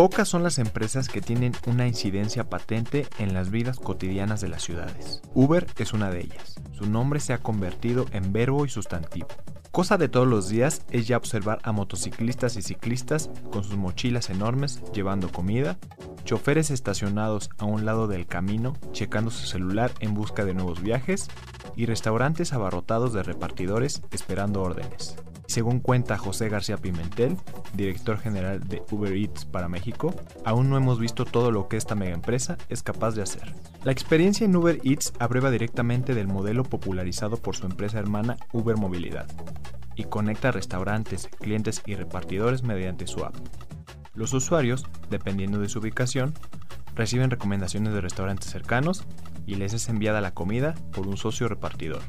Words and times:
Pocas 0.00 0.28
son 0.28 0.42
las 0.42 0.58
empresas 0.58 1.10
que 1.10 1.20
tienen 1.20 1.52
una 1.66 1.86
incidencia 1.86 2.48
patente 2.48 3.06
en 3.18 3.34
las 3.34 3.50
vidas 3.50 3.78
cotidianas 3.78 4.40
de 4.40 4.48
las 4.48 4.62
ciudades. 4.62 5.20
Uber 5.34 5.66
es 5.76 5.92
una 5.92 6.08
de 6.08 6.20
ellas. 6.20 6.54
Su 6.72 6.86
nombre 6.86 7.20
se 7.20 7.34
ha 7.34 7.38
convertido 7.42 8.06
en 8.12 8.32
verbo 8.32 8.64
y 8.64 8.70
sustantivo. 8.70 9.28
Cosa 9.72 9.98
de 9.98 10.08
todos 10.08 10.26
los 10.26 10.48
días 10.48 10.86
es 10.90 11.06
ya 11.06 11.18
observar 11.18 11.58
a 11.64 11.72
motociclistas 11.72 12.56
y 12.56 12.62
ciclistas 12.62 13.28
con 13.52 13.62
sus 13.62 13.76
mochilas 13.76 14.30
enormes 14.30 14.80
llevando 14.94 15.30
comida, 15.30 15.76
choferes 16.24 16.70
estacionados 16.70 17.50
a 17.58 17.66
un 17.66 17.84
lado 17.84 18.08
del 18.08 18.26
camino 18.26 18.78
checando 18.92 19.30
su 19.30 19.46
celular 19.46 19.92
en 20.00 20.14
busca 20.14 20.46
de 20.46 20.54
nuevos 20.54 20.80
viajes 20.80 21.28
y 21.76 21.84
restaurantes 21.84 22.54
abarrotados 22.54 23.12
de 23.12 23.22
repartidores 23.22 24.00
esperando 24.12 24.62
órdenes. 24.62 25.18
Según 25.50 25.80
cuenta 25.80 26.16
José 26.16 26.48
García 26.48 26.76
Pimentel, 26.76 27.36
director 27.74 28.18
general 28.18 28.60
de 28.60 28.84
Uber 28.92 29.12
Eats 29.12 29.44
para 29.44 29.68
México, 29.68 30.14
aún 30.44 30.70
no 30.70 30.76
hemos 30.76 31.00
visto 31.00 31.24
todo 31.24 31.50
lo 31.50 31.66
que 31.66 31.76
esta 31.76 31.96
mega 31.96 32.14
empresa 32.14 32.56
es 32.68 32.84
capaz 32.84 33.16
de 33.16 33.22
hacer. 33.22 33.52
La 33.82 33.90
experiencia 33.90 34.44
en 34.44 34.54
Uber 34.54 34.78
Eats 34.84 35.12
abreva 35.18 35.50
directamente 35.50 36.14
del 36.14 36.28
modelo 36.28 36.62
popularizado 36.62 37.36
por 37.36 37.56
su 37.56 37.66
empresa 37.66 37.98
hermana 37.98 38.36
Uber 38.52 38.76
Movilidad 38.76 39.26
y 39.96 40.04
conecta 40.04 40.52
restaurantes, 40.52 41.26
clientes 41.40 41.82
y 41.84 41.96
repartidores 41.96 42.62
mediante 42.62 43.08
su 43.08 43.24
app. 43.24 43.34
Los 44.14 44.32
usuarios, 44.32 44.86
dependiendo 45.10 45.58
de 45.58 45.68
su 45.68 45.80
ubicación, 45.80 46.32
reciben 46.94 47.28
recomendaciones 47.28 47.92
de 47.92 48.00
restaurantes 48.00 48.48
cercanos 48.48 49.04
y 49.46 49.56
les 49.56 49.72
es 49.72 49.88
enviada 49.88 50.20
la 50.20 50.32
comida 50.32 50.76
por 50.92 51.08
un 51.08 51.16
socio 51.16 51.48
repartidor. 51.48 52.02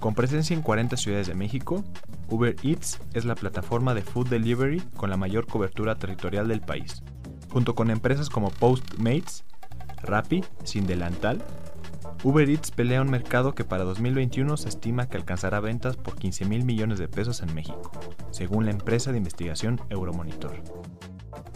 Con 0.00 0.14
presencia 0.14 0.54
en 0.54 0.62
40 0.62 0.96
ciudades 0.96 1.26
de 1.26 1.34
México, 1.34 1.84
Uber 2.28 2.54
Eats 2.62 3.00
es 3.14 3.24
la 3.24 3.34
plataforma 3.34 3.94
de 3.94 4.02
food 4.02 4.28
delivery 4.28 4.80
con 4.96 5.10
la 5.10 5.16
mayor 5.16 5.46
cobertura 5.46 5.96
territorial 5.96 6.46
del 6.46 6.60
país. 6.60 7.02
Junto 7.50 7.74
con 7.74 7.90
empresas 7.90 8.30
como 8.30 8.50
Postmates, 8.50 9.44
Rappi, 10.02 10.44
Sin 10.62 10.86
Delantal, 10.86 11.42
Uber 12.22 12.48
Eats 12.48 12.70
pelea 12.70 13.02
un 13.02 13.10
mercado 13.10 13.54
que 13.54 13.64
para 13.64 13.84
2021 13.84 14.56
se 14.56 14.68
estima 14.68 15.08
que 15.08 15.16
alcanzará 15.16 15.58
ventas 15.58 15.96
por 15.96 16.14
15 16.16 16.44
mil 16.44 16.64
millones 16.64 16.98
de 16.98 17.08
pesos 17.08 17.42
en 17.42 17.52
México, 17.54 17.90
según 18.30 18.66
la 18.66 18.70
empresa 18.70 19.10
de 19.10 19.18
investigación 19.18 19.80
Euromonitor. 19.88 20.62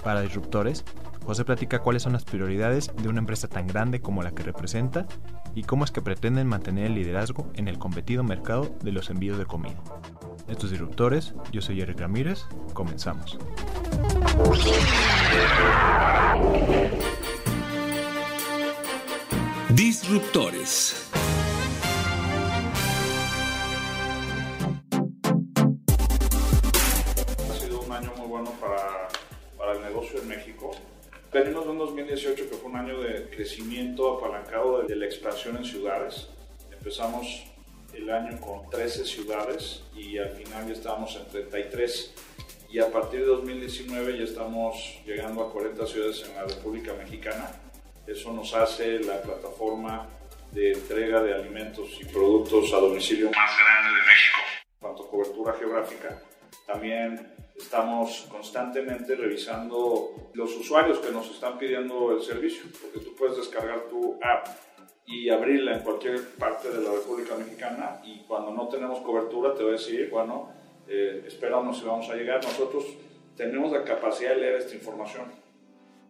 Para 0.03 0.23
disruptores, 0.23 0.85
José 1.25 1.45
platica 1.45 1.78
cuáles 1.81 2.03
son 2.03 2.12
las 2.12 2.25
prioridades 2.25 2.91
de 2.97 3.09
una 3.09 3.20
empresa 3.20 3.48
tan 3.48 3.67
grande 3.67 4.01
como 4.01 4.23
la 4.23 4.33
que 4.33 4.42
representa 4.42 5.06
y 5.55 5.62
cómo 5.62 5.84
es 5.84 5.91
que 5.91 6.03
pretenden 6.03 6.48
mantener 6.48 6.87
el 6.87 6.95
liderazgo 6.95 7.51
en 7.55 7.69
el 7.69 7.79
competido 7.79 8.25
mercado 8.25 8.75
de 8.83 8.92
los 8.92 9.09
envíos 9.11 9.39
de 9.39 9.47
comida. 9.47 9.81
Estos 10.48 10.70
disruptores, 10.70 11.34
yo 11.53 11.61
soy 11.61 11.81
Eric 11.81 12.01
Ramírez, 12.01 12.45
comenzamos. 12.75 13.39
Disruptores. 19.70 21.02
2018 32.23 32.51
que 32.51 32.57
fue 32.57 32.71
un 32.71 32.77
año 32.77 33.01
de 33.01 33.29
crecimiento 33.31 34.17
apalancado 34.17 34.83
de, 34.83 34.95
la 34.95 35.07
expansión 35.07 35.57
en 35.57 35.65
ciudades. 35.65 36.29
Empezamos 36.71 37.45
el 37.93 38.09
año 38.11 38.41
con 38.41 38.71
13 38.71 39.05
ciudades 39.05 39.83
y 39.95 40.19
al 40.19 40.31
final 40.31 40.67
ya 40.67 40.73
estábamos 40.73 41.17
en 41.17 41.27
33 41.27 42.15
y 42.71 42.79
a 42.79 42.91
partir 42.91 43.21
de 43.21 43.27
2019 43.27 44.19
ya 44.19 44.25
estamos 44.25 45.01
llegando 45.05 45.43
a 45.43 45.53
40 45.53 45.87
ciudades 45.87 46.25
en 46.29 46.35
la 46.37 46.45
República 46.45 46.93
Mexicana. 46.95 47.51
Eso 48.07 48.33
nos 48.33 48.55
hace 48.55 49.01
la 49.01 49.21
plataforma 49.21 50.09
de 50.53 50.73
entrega 50.73 51.23
de 51.23 51.35
alimentos 51.35 51.89
y 52.01 52.05
productos 52.05 52.73
a 52.73 52.77
domicilio 52.77 53.31
más 53.31 53.51
grande 53.59 54.01
de 54.01 54.07
México. 54.07 54.39
En 54.75 54.79
cuanto 54.79 55.05
a 55.05 55.11
cobertura 55.11 55.55
geográfica, 55.55 56.23
también 56.67 57.35
estamos 57.62 58.27
constantemente 58.30 59.14
revisando 59.14 60.30
los 60.34 60.55
usuarios 60.56 60.98
que 60.98 61.11
nos 61.11 61.30
están 61.30 61.58
pidiendo 61.58 62.12
el 62.12 62.23
servicio, 62.23 62.64
porque 62.80 63.00
tú 63.00 63.14
puedes 63.17 63.36
descargar 63.36 63.89
tu 63.89 64.18
app 64.23 64.48
y 65.06 65.28
abrirla 65.30 65.77
en 65.77 65.80
cualquier 65.80 66.20
parte 66.39 66.70
de 66.70 66.83
la 66.83 66.92
República 66.92 67.34
Mexicana 67.36 68.00
y 68.05 68.20
cuando 68.24 68.52
no 68.52 68.68
tenemos 68.68 69.00
cobertura 69.00 69.55
te 69.55 69.62
voy 69.62 69.70
a 69.70 69.77
decir, 69.77 70.08
bueno, 70.11 70.50
eh, 70.89 71.24
esperamos 71.27 71.78
si 71.78 71.84
vamos 71.84 72.08
a 72.11 72.14
llegar. 72.14 72.42
Nosotros 72.42 72.84
tenemos 73.36 73.73
la 73.73 73.84
capacidad 73.84 74.30
de 74.30 74.36
leer 74.36 74.55
esta 74.56 74.74
información. 74.74 75.27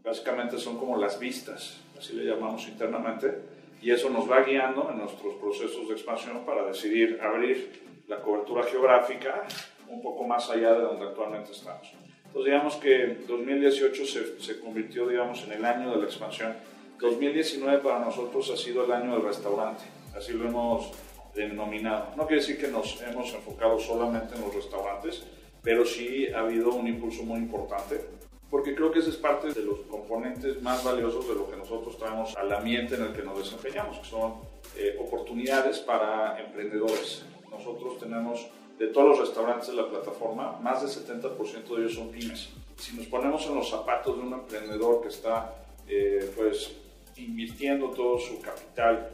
Básicamente 0.03 0.59
son 0.59 0.79
como 0.79 0.97
las 0.97 1.19
vistas, 1.19 1.81
así 1.99 2.15
le 2.15 2.25
llamamos 2.25 2.67
internamente, 2.67 3.39
y 3.81 3.91
eso 3.91 4.11
nos 4.11 4.31
va 4.31 4.43
guiando 4.43 4.91
en 4.91 4.99
nuestros 4.99 5.35
procesos 5.35 5.89
de 5.89 5.95
expansión 5.95 6.45
para 6.45 6.65
decidir 6.65 7.21
abrir 7.23 7.83
la 8.09 8.21
cobertura 8.21 8.65
geográfica 8.65 9.47
un 9.93 10.03
poco 10.03 10.25
más 10.25 10.51
allá 10.51 10.73
de 10.73 10.83
donde 10.83 11.07
actualmente 11.07 11.53
estamos. 11.53 11.93
Entonces 12.27 12.45
digamos 12.45 12.77
que 12.77 13.19
2018 13.29 14.07
se, 14.07 14.41
se 14.41 14.61
convirtió 14.61 15.07
digamos 15.07 15.45
en 15.45 15.53
el 15.53 15.65
año 15.65 15.91
de 15.93 15.99
la 15.99 16.05
expansión 16.05 16.55
2019 17.03 17.79
para 17.79 17.99
nosotros 17.99 18.49
ha 18.51 18.57
sido 18.57 18.85
el 18.85 18.93
año 18.93 19.15
del 19.15 19.25
restaurante, 19.25 19.83
así 20.17 20.33
lo 20.33 20.49
hemos 20.49 20.93
denominado. 21.35 22.15
No 22.17 22.27
quiere 22.27 22.41
decir 22.41 22.59
que 22.59 22.69
nos 22.69 23.03
hemos 23.03 23.35
enfocado 23.35 23.79
solamente 23.81 24.37
en 24.37 24.43
los 24.43 24.55
restaurantes, 24.55 25.25
pero 25.63 25.85
sí 25.85 26.29
ha 26.33 26.41
habido 26.41 26.73
un 26.73 26.87
impulso 26.87 27.25
muy 27.25 27.39
importante, 27.39 28.01
porque 28.49 28.75
creo 28.75 28.93
que 28.93 29.01
ese 29.01 29.11
es 29.11 29.17
parte 29.17 29.53
de 29.53 29.63
los 29.63 29.81
componentes 29.91 30.63
más 30.63 30.85
valiosos 30.85 31.27
de 31.29 31.35
lo 31.35 31.51
que 31.51 31.57
nosotros 31.57 31.99
traemos 31.99 32.37
al 32.37 32.53
ambiente 32.53 32.95
en 32.95 33.03
el 33.03 33.13
que 33.13 33.23
nos 33.23 33.37
desempeñamos, 33.39 33.99
que 33.99 34.07
son 34.07 34.35
eh, 34.77 34.97
oportunidades 35.01 35.81
para 35.81 36.39
emprendedores. 36.39 37.25
Nosotros 37.51 37.99
tenemos 37.99 38.49
de 38.79 38.87
todos 38.89 39.11
los 39.11 39.21
restaurantes 39.21 39.69
de 39.69 39.75
la 39.75 39.89
plataforma, 39.89 40.59
más 40.61 40.81
del 40.81 40.91
70% 40.91 41.75
de 41.75 41.83
ellos 41.83 41.95
son 41.95 42.09
pymes. 42.09 42.51
Si 42.77 42.97
nos 42.97 43.07
ponemos 43.07 43.47
en 43.47 43.55
los 43.55 43.69
zapatos 43.69 44.17
de 44.17 44.23
un 44.23 44.33
emprendedor 44.33 45.03
que 45.03 45.09
está 45.09 45.55
eh, 45.87 46.31
pues 46.37 46.73
invirtiendo 47.17 47.91
todo 47.91 48.19
su 48.19 48.41
capital, 48.41 49.11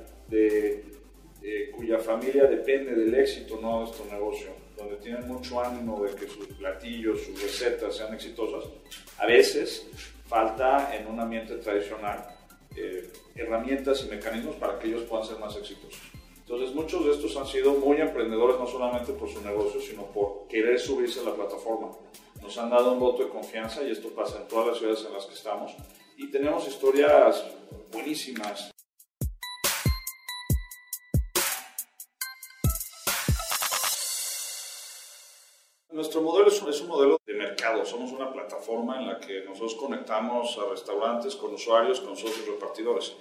cuya 1.74 1.98
familia 1.98 2.44
depende 2.44 2.94
del 2.94 3.14
éxito 3.14 3.58
¿no? 3.60 3.78
de 3.78 3.84
nuestro 3.84 4.04
negocio, 4.06 4.50
donde 4.76 4.96
tienen 4.96 5.26
mucho 5.26 5.60
ánimo 5.60 6.02
de 6.02 6.14
que 6.14 6.28
sus 6.28 6.46
platillos, 6.48 7.22
sus 7.22 7.42
recetas 7.42 7.96
sean 7.96 8.14
exitosas, 8.14 8.70
a 9.18 9.26
veces 9.26 9.88
falta 10.26 10.94
en 10.94 11.06
un 11.06 11.18
ambiente 11.18 11.56
tradicional 11.56 12.26
eh, 12.76 13.10
herramientas 13.34 14.04
y 14.04 14.08
mecanismos 14.08 14.56
para 14.56 14.78
que 14.78 14.88
ellos 14.88 15.02
puedan 15.04 15.26
ser 15.26 15.38
más 15.38 15.56
exitosos. 15.56 16.00
Entonces 16.50 16.74
muchos 16.74 17.04
de 17.04 17.12
estos 17.12 17.36
han 17.36 17.46
sido 17.46 17.74
muy 17.74 18.00
emprendedores, 18.00 18.58
no 18.58 18.66
solamente 18.66 19.12
por 19.12 19.28
su 19.28 19.38
negocio, 19.42 19.82
sino 19.82 20.04
por 20.04 20.48
querer 20.48 20.80
subirse 20.80 21.20
a 21.20 21.24
la 21.24 21.34
plataforma. 21.34 21.90
Nos 22.40 22.56
han 22.56 22.70
dado 22.70 22.92
un 22.92 22.98
voto 22.98 23.22
de 23.22 23.28
confianza 23.28 23.82
y 23.82 23.90
esto 23.90 24.08
pasa 24.08 24.40
en 24.40 24.48
todas 24.48 24.68
las 24.68 24.78
ciudades 24.78 25.04
en 25.04 25.12
las 25.12 25.26
que 25.26 25.34
estamos. 25.34 25.72
Y 26.16 26.30
tenemos 26.30 26.66
historias 26.66 27.44
buenísimas. 27.92 28.70
Nuestro 35.90 36.22
modelo 36.22 36.48
es 36.48 36.62
un, 36.62 36.70
es 36.70 36.80
un, 36.80 36.88
modelo 36.88 37.18
de 37.26 37.34
mercado, 37.34 37.84
somos 37.84 38.10
una 38.10 38.32
plataforma 38.32 38.98
en 38.98 39.08
la 39.08 39.20
que 39.20 39.42
nosotros 39.44 39.74
conectamos 39.74 40.56
a 40.56 40.70
restaurantes 40.70 41.36
con 41.36 41.52
usuarios, 41.52 42.00
con 42.00 42.16
socios 42.16 42.46
repartidores. 42.46 43.14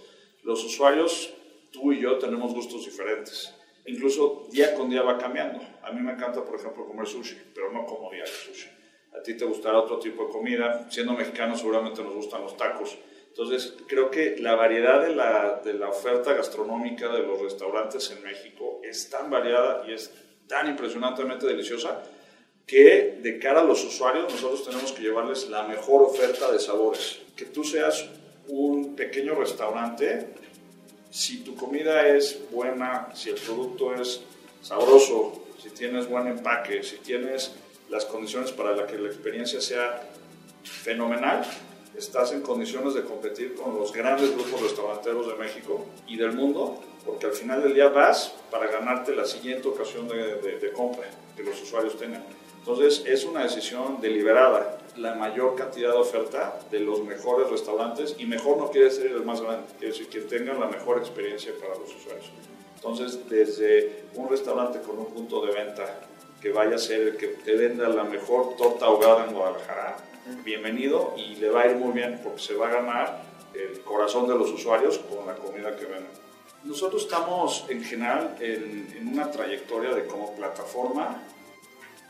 Los 0.43 0.63
usuarios, 0.63 1.33
tú 1.71 1.91
y 1.91 2.01
yo, 2.01 2.17
tenemos 2.17 2.53
gustos 2.53 2.85
diferentes. 2.85 3.53
Incluso 3.85 4.47
día 4.51 4.75
con 4.75 4.89
día 4.89 5.01
va 5.01 5.17
cambiando. 5.17 5.61
A 5.81 5.91
mí 5.91 6.01
me 6.01 6.11
encanta, 6.11 6.43
por 6.43 6.59
ejemplo, 6.59 6.85
comer 6.85 7.07
sushi, 7.07 7.37
pero 7.53 7.71
no 7.71 7.85
como 7.85 8.11
diario 8.11 8.33
sushi. 8.33 8.69
A 9.17 9.23
ti 9.23 9.35
te 9.35 9.45
gustará 9.45 9.79
otro 9.79 9.97
tipo 9.99 10.25
de 10.25 10.29
comida. 10.29 10.87
Siendo 10.91 11.13
mexicano 11.13 11.57
seguramente 11.57 12.03
nos 12.03 12.13
gustan 12.13 12.41
los 12.41 12.57
tacos. 12.57 12.97
Entonces, 13.29 13.75
creo 13.87 14.11
que 14.11 14.37
la 14.39 14.55
variedad 14.55 15.01
de 15.05 15.15
la, 15.15 15.61
de 15.63 15.73
la, 15.73 15.89
oferta 15.89 16.33
gastronómica 16.33 17.07
de 17.09 17.21
los 17.21 17.39
restaurantes 17.39 18.11
en 18.11 18.23
México 18.23 18.81
es 18.83 19.09
tan 19.09 19.29
variada 19.29 19.85
y 19.87 19.93
es 19.93 20.11
tan 20.47 20.67
impresionantemente 20.67 21.45
deliciosa 21.45 22.03
que 22.65 23.19
de 23.21 23.39
cara 23.39 23.61
a 23.61 23.63
los 23.63 23.83
usuarios 23.85 24.33
nosotros 24.33 24.65
tenemos 24.65 24.91
que 24.91 25.03
llevarles 25.03 25.49
la 25.49 25.63
mejor 25.63 26.01
oferta 26.01 26.51
de 26.51 26.59
sabores. 26.59 27.21
Que 27.35 27.45
tú 27.45 27.63
seas 27.63 28.09
un 28.47 28.95
pequeño 28.95 29.35
restaurante, 29.35 30.33
si 31.11 31.39
tu 31.39 31.55
comida 31.55 32.07
es 32.07 32.39
buena, 32.51 33.09
si 33.13 33.29
el 33.29 33.35
producto 33.35 33.93
es 33.93 34.21
sabroso, 34.61 35.43
si 35.61 35.69
tienes 35.69 36.07
buen 36.09 36.27
empaque, 36.27 36.83
si 36.83 36.97
tienes 36.97 37.51
las 37.89 38.05
condiciones 38.05 38.51
para 38.51 38.75
la 38.75 38.85
que 38.85 38.97
la 38.97 39.07
experiencia 39.07 39.61
sea 39.61 40.09
fenomenal, 40.63 41.45
estás 41.97 42.31
en 42.31 42.41
condiciones 42.41 42.93
de 42.93 43.03
competir 43.03 43.55
con 43.55 43.75
los 43.75 43.91
grandes 43.91 44.33
grupos 44.33 44.61
restauranteros 44.61 45.27
de 45.27 45.35
México 45.35 45.85
y 46.07 46.17
del 46.17 46.33
mundo, 46.33 46.81
porque 47.05 47.27
al 47.27 47.31
final 47.33 47.63
del 47.63 47.73
día 47.73 47.89
vas 47.89 48.33
para 48.51 48.67
ganarte 48.67 49.15
la 49.15 49.25
siguiente 49.25 49.67
ocasión 49.67 50.07
de, 50.07 50.35
de 50.59 50.71
compra 50.73 51.07
que 51.35 51.43
los 51.43 51.61
usuarios 51.61 51.97
tengan. 51.97 52.23
Entonces 52.59 53.03
es 53.05 53.23
una 53.23 53.43
decisión 53.43 54.01
deliberada, 54.01 54.76
la 54.97 55.13
mayor 55.13 55.55
cantidad 55.55 55.91
de 55.91 55.97
oferta 55.97 56.59
de 56.71 56.79
los 56.79 57.03
mejores 57.03 57.49
restaurantes 57.49 58.15
y 58.17 58.25
mejor 58.25 58.57
no 58.57 58.69
quiere 58.69 58.89
decir 58.89 59.07
el 59.07 59.23
más 59.23 59.41
grande, 59.41 59.67
quiere 59.77 59.93
decir 59.93 60.09
que 60.09 60.21
tengan 60.21 60.59
la 60.59 60.67
mejor 60.67 60.97
experiencia 60.97 61.53
para 61.59 61.75
los 61.75 61.93
usuarios. 61.95 62.31
Entonces 62.75 63.29
desde 63.29 64.05
un 64.15 64.29
restaurante 64.29 64.81
con 64.81 64.97
un 64.97 65.07
punto 65.07 65.45
de 65.45 65.53
venta 65.53 65.99
que 66.41 66.51
vaya 66.51 66.75
a 66.75 66.79
ser 66.79 67.01
el 67.01 67.17
que 67.17 67.27
te 67.27 67.55
venda 67.55 67.87
la 67.89 68.03
mejor 68.03 68.55
torta 68.55 68.85
ahogada 68.85 69.25
en 69.25 69.33
Guadalajara, 69.33 69.97
bienvenido 70.43 71.13
y 71.17 71.35
le 71.35 71.49
va 71.49 71.61
a 71.61 71.67
ir 71.67 71.75
muy 71.77 71.93
bien 71.93 72.19
porque 72.23 72.41
se 72.41 72.53
va 72.55 72.67
a 72.67 72.71
ganar 72.71 73.23
el 73.53 73.81
corazón 73.81 74.27
de 74.27 74.35
los 74.35 74.51
usuarios 74.51 74.99
con 74.99 75.25
la 75.25 75.35
comida 75.35 75.75
que 75.75 75.85
venden. 75.85 76.11
Nosotros 76.63 77.03
estamos 77.03 77.65
en 77.69 77.83
general 77.83 78.35
en, 78.39 78.93
en 78.97 79.07
una 79.07 79.31
trayectoria 79.31 79.93
de 79.93 80.05
como 80.05 80.35
plataforma 80.35 81.23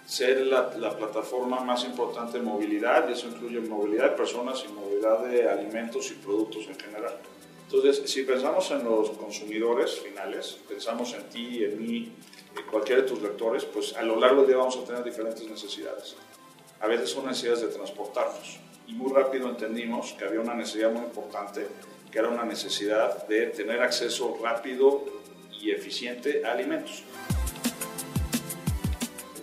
ser 0.07 0.47
la, 0.47 0.73
la, 0.77 0.95
plataforma 0.95 1.59
más 1.59 1.83
importante 1.83 2.37
en 2.37 2.45
movilidad, 2.45 3.09
y 3.09 3.11
eso 3.11 3.27
incluye 3.27 3.59
movilidad 3.59 4.11
de 4.11 4.15
personas 4.15 4.63
y 4.67 4.71
movilidad 4.71 5.19
de 5.25 5.49
alimentos 5.49 6.09
y 6.11 6.13
productos 6.13 6.65
en 6.67 6.79
general. 6.79 7.17
Entonces, 7.69 8.09
si 8.09 8.23
pensamos 8.23 8.71
en 8.71 8.85
los 8.85 9.09
consumidores 9.11 9.99
finales, 9.99 10.57
pensamos 10.69 11.13
en 11.13 11.23
ti, 11.23 11.65
en 11.65 11.81
mí, 11.81 12.13
en 12.55 12.65
cualquiera 12.71 13.01
de 13.01 13.07
tus 13.09 13.21
lectores, 13.21 13.65
pues 13.65 13.93
a 13.97 14.01
lo 14.03 14.17
largo 14.17 14.37
del 14.37 14.47
día 14.47 14.57
vamos 14.57 14.77
a 14.77 14.85
tener 14.85 15.03
diferentes 15.03 15.45
necesidades. 15.45 16.15
A 16.79 16.87
veces 16.87 17.09
son 17.09 17.25
necesidades 17.25 17.61
de 17.63 17.67
transportarnos. 17.67 18.59
Y 18.87 18.93
muy 18.93 19.11
rápido 19.11 19.49
entendimos 19.49 20.13
que 20.13 20.23
había 20.23 20.39
una 20.39 20.53
necesidad 20.53 20.89
muy 20.89 21.03
importante, 21.03 21.67
que 22.09 22.19
era 22.19 22.29
una 22.29 22.45
necesidad 22.45 23.27
de 23.27 23.47
tener 23.47 23.81
acceso 23.81 24.39
rápido 24.41 25.03
y 25.59 25.71
eficiente 25.71 26.45
a 26.45 26.53
alimentos. 26.53 27.03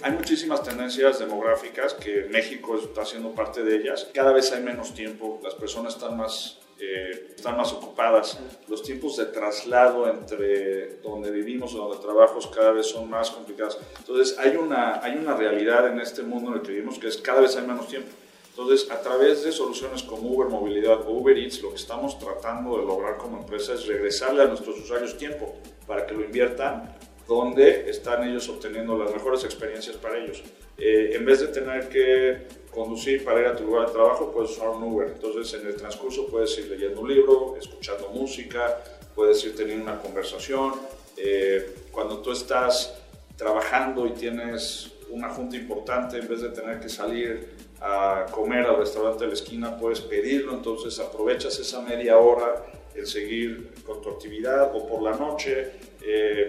Hay 0.04 0.12
muchísimas 0.12 0.62
tendencias 0.62 1.18
demográficas 1.18 1.94
que 1.94 2.26
México 2.30 2.76
está 2.76 3.06
siendo 3.06 3.30
parte 3.30 3.62
de 3.62 3.76
ellas. 3.76 4.06
Cada 4.12 4.32
vez 4.34 4.52
hay 4.52 4.62
menos 4.62 4.92
tiempo, 4.92 5.40
las 5.42 5.54
personas 5.54 5.94
están 5.94 6.14
más, 6.14 6.58
eh, 6.78 7.32
están 7.34 7.56
más 7.56 7.72
ocupadas, 7.72 8.38
los 8.68 8.82
tiempos 8.82 9.16
de 9.16 9.24
traslado 9.24 10.06
entre 10.06 10.96
donde 10.96 11.30
vivimos 11.30 11.74
o 11.74 11.78
donde 11.78 12.04
trabajamos 12.04 12.46
cada 12.48 12.72
vez 12.72 12.88
son 12.88 13.08
más 13.08 13.30
complicados. 13.30 13.78
Entonces 13.98 14.38
hay 14.38 14.56
una, 14.56 15.02
hay 15.02 15.16
una 15.16 15.34
realidad 15.36 15.88
en 15.88 15.98
este 15.98 16.22
mundo 16.22 16.50
en 16.50 16.58
el 16.58 16.62
que 16.62 16.72
vivimos 16.72 16.98
que 16.98 17.08
es 17.08 17.16
cada 17.16 17.40
vez 17.40 17.56
hay 17.56 17.66
menos 17.66 17.88
tiempo. 17.88 18.10
Entonces, 18.50 18.90
a 18.90 19.00
través 19.00 19.42
de 19.42 19.52
soluciones 19.52 20.02
como 20.02 20.30
Uber 20.30 20.48
Movilidad 20.48 21.00
o 21.08 21.12
Uber 21.12 21.36
Eats, 21.36 21.62
lo 21.62 21.70
que 21.70 21.76
estamos 21.76 22.18
tratando 22.18 22.78
de 22.78 22.84
lograr 22.84 23.16
como 23.16 23.38
empresa 23.38 23.72
es 23.72 23.86
regresarle 23.86 24.42
a 24.42 24.46
nuestros 24.48 24.78
usuarios 24.78 25.16
tiempo 25.16 25.56
para 25.86 26.06
que 26.06 26.14
lo 26.14 26.22
inviertan 26.22 26.94
donde 27.26 27.88
están 27.88 28.28
ellos 28.28 28.48
obteniendo 28.48 28.98
las 28.98 29.12
mejores 29.12 29.44
experiencias 29.44 29.96
para 29.96 30.18
ellos. 30.18 30.42
Eh, 30.76 31.12
en 31.14 31.24
vez 31.24 31.40
de 31.40 31.48
tener 31.48 31.88
que 31.88 32.46
conducir 32.70 33.24
para 33.24 33.40
ir 33.40 33.46
a 33.46 33.56
tu 33.56 33.64
lugar 33.64 33.86
de 33.86 33.92
trabajo, 33.92 34.30
puedes 34.32 34.50
usar 34.50 34.68
un 34.68 34.82
Uber. 34.82 35.08
Entonces, 35.14 35.60
en 35.60 35.66
el 35.66 35.76
transcurso 35.76 36.26
puedes 36.26 36.56
ir 36.58 36.68
leyendo 36.68 37.00
un 37.00 37.08
libro, 37.08 37.56
escuchando 37.58 38.08
música, 38.10 38.82
puedes 39.14 39.42
ir 39.44 39.54
teniendo 39.54 39.84
una 39.84 40.00
conversación. 40.00 40.74
Eh, 41.16 41.74
cuando 41.92 42.18
tú 42.18 42.32
estás 42.32 42.94
trabajando 43.36 44.06
y 44.06 44.10
tienes 44.10 44.90
una 45.10 45.30
junta 45.30 45.56
importante, 45.56 46.18
en 46.18 46.28
vez 46.28 46.42
de 46.42 46.50
tener 46.50 46.80
que 46.80 46.88
salir 46.88 47.50
a 47.80 48.26
comer 48.30 48.64
al 48.66 48.78
restaurante 48.78 49.24
de 49.24 49.28
la 49.28 49.34
esquina, 49.34 49.78
puedes 49.78 50.00
pedirlo, 50.00 50.54
entonces 50.54 50.98
aprovechas 50.98 51.58
esa 51.58 51.80
media 51.82 52.18
hora 52.18 52.64
en 52.94 53.06
seguir 53.06 53.72
con 53.84 54.00
tu 54.00 54.10
actividad 54.10 54.74
o 54.74 54.86
por 54.86 55.02
la 55.02 55.12
noche. 55.16 55.72
Eh, 56.02 56.48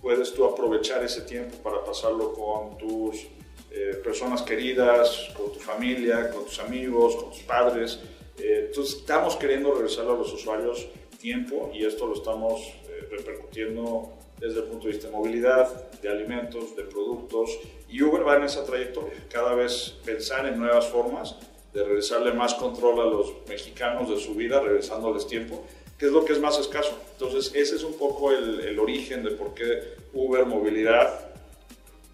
puedes 0.00 0.32
tú 0.32 0.44
aprovechar 0.44 1.04
ese 1.04 1.22
tiempo 1.22 1.56
para 1.62 1.84
pasarlo 1.84 2.32
con 2.32 2.78
tus 2.78 3.26
eh, 3.70 4.00
personas 4.02 4.42
queridas, 4.42 5.30
con 5.36 5.52
tu 5.52 5.60
familia, 5.60 6.30
con 6.30 6.44
tus 6.44 6.58
amigos, 6.58 7.16
con 7.16 7.30
tus 7.30 7.40
padres. 7.40 8.00
Eh, 8.38 8.66
entonces 8.68 8.96
estamos 8.96 9.36
queriendo 9.36 9.72
regresar 9.72 10.06
a 10.06 10.12
los 10.12 10.32
usuarios 10.32 10.88
tiempo 11.20 11.70
y 11.72 11.84
esto 11.84 12.06
lo 12.06 12.14
estamos 12.14 12.60
eh, 12.60 13.06
repercutiendo 13.10 14.12
desde 14.38 14.60
el 14.60 14.64
punto 14.64 14.86
de 14.86 14.92
vista 14.92 15.08
de 15.08 15.12
movilidad, 15.12 15.90
de 16.00 16.08
alimentos, 16.08 16.74
de 16.74 16.82
productos. 16.84 17.50
Y 17.88 18.02
Uber 18.02 18.26
va 18.26 18.36
en 18.36 18.44
esa 18.44 18.64
trayectoria, 18.64 19.12
cada 19.30 19.54
vez 19.54 19.96
pensar 20.04 20.46
en 20.46 20.58
nuevas 20.58 20.86
formas 20.86 21.36
de 21.74 21.84
regresarle 21.84 22.32
más 22.32 22.54
control 22.54 23.00
a 23.00 23.04
los 23.04 23.32
mexicanos 23.48 24.08
de 24.08 24.18
su 24.18 24.34
vida, 24.34 24.60
regresándoles 24.60 25.26
tiempo 25.26 25.64
¿Qué 26.00 26.06
es 26.06 26.12
lo 26.12 26.24
que 26.24 26.32
es 26.32 26.40
más 26.40 26.58
escaso. 26.58 26.98
Entonces, 27.12 27.52
ese 27.54 27.76
es 27.76 27.84
un 27.84 27.92
poco 27.92 28.32
el, 28.32 28.60
el 28.60 28.78
origen 28.78 29.22
de 29.22 29.32
por 29.32 29.52
qué 29.52 29.96
Uber 30.14 30.46
Movilidad 30.46 31.30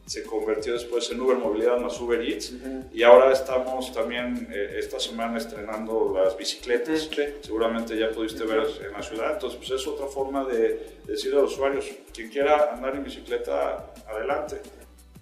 se 0.07 0.23
convirtió 0.23 0.73
después 0.73 1.11
en 1.11 1.21
Uber 1.21 1.37
Movilidad 1.37 1.79
más 1.79 2.01
Uber 2.01 2.21
Eats 2.21 2.53
y 2.93 3.03
ahora 3.03 3.33
estamos 3.33 3.93
también 3.93 4.49
eh, 4.53 4.77
esta 4.79 5.01
semana 5.01 5.39
estrenando 5.39 6.13
las 6.15 6.37
bicicletas. 6.37 7.11
Seguramente 7.41 7.99
ya 7.99 8.11
pudiste 8.11 8.45
ver 8.45 8.67
en 8.85 8.93
la 8.93 9.03
ciudad. 9.03 9.33
Entonces, 9.33 9.59
pues 9.59 9.81
es 9.81 9.87
otra 9.87 10.07
forma 10.07 10.45
de, 10.45 10.99
decir 11.07 11.33
a 11.35 11.41
los 11.41 11.53
usuarios, 11.53 11.87
quien 12.13 12.29
quiera 12.29 12.73
andar 12.73 12.95
en 12.95 13.03
bicicleta, 13.03 13.93
adelante. 14.09 14.63